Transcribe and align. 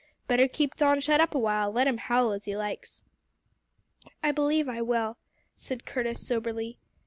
Better 0.25 0.47
keep 0.47 0.75
Don 0.75 0.99
shut 0.99 1.21
up 1.21 1.35
awhile, 1.35 1.71
let 1.71 1.85
him 1.85 1.99
howl 1.99 2.31
as 2.31 2.45
he 2.45 2.57
likes." 2.57 3.03
"I 4.23 4.31
believe 4.31 4.67
I 4.67 4.81
will," 4.81 5.17
said 5.55 5.85
Curtis 5.85 6.25
soberly. 6.25 6.79